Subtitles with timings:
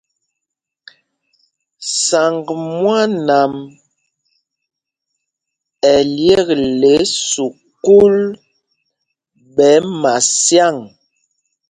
[2.05, 2.45] Saŋg
[2.77, 3.53] mwân am
[5.93, 6.91] ɛ yekle
[7.31, 8.15] sukûl
[9.55, 10.75] ɓɛ Masyâŋ.